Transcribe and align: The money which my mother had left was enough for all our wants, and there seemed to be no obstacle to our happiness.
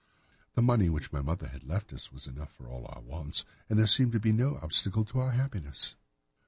The 0.55 0.63
money 0.63 0.89
which 0.89 1.11
my 1.11 1.21
mother 1.21 1.47
had 1.49 1.63
left 1.63 1.93
was 2.11 2.25
enough 2.25 2.51
for 2.53 2.67
all 2.67 2.87
our 2.89 3.01
wants, 3.01 3.45
and 3.69 3.77
there 3.77 3.85
seemed 3.85 4.13
to 4.13 4.19
be 4.19 4.31
no 4.31 4.57
obstacle 4.63 5.05
to 5.05 5.19
our 5.19 5.29
happiness. 5.33 5.93